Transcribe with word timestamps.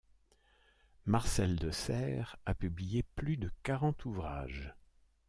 Marcel 1.05 1.57
de 1.57 1.69
Serres 1.69 2.35
a 2.47 2.55
publié 2.55 3.03
plus 3.15 3.37
de 3.37 3.51
quarante 3.61 4.03
ouvrages. 4.05 4.73